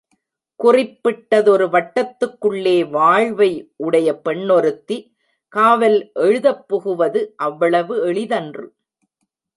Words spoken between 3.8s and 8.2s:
உடைய பெண்ணொருத்தி காவல் எழுதப் புகுவது அவ்வளவு